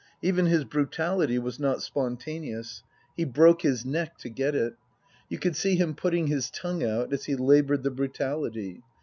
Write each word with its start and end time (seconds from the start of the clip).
Even 0.23 0.47
his 0.47 0.63
brutality 0.63 1.37
was 1.37 1.59
not 1.59 1.83
spon" 1.83 2.17
taneous. 2.17 2.81
He 3.15 3.23
broke 3.23 3.61
his 3.61 3.85
neck 3.85 4.17
to 4.17 4.29
get 4.29 4.55
it. 4.55 4.73
You 5.29 5.37
could 5.37 5.55
see 5.55 5.75
him 5.75 5.93
putting 5.93 6.25
his 6.25 6.49
tongue 6.49 6.83
out 6.83 7.13
as 7.13 7.25
he 7.25 7.35
laboured 7.35 7.83
the 7.83 7.91
brutality. 7.91 8.81